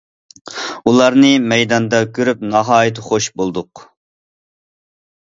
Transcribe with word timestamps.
ئۇلارنى 0.91 1.27
مەيداندا 1.51 1.99
كۆرۈپ، 2.17 2.41
ناھايىتى 2.53 3.03
خۇش 3.09 3.27
بولدۇق. 3.41 3.83